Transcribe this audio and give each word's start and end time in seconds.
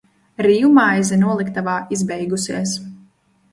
Rīvmaize 0.45 1.19
noliktavā 1.25 1.77
izbeigusies. 1.99 2.77